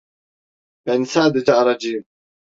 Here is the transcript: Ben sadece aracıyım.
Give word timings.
Ben 0.85 1.03
sadece 1.03 1.53
aracıyım. 1.53 2.05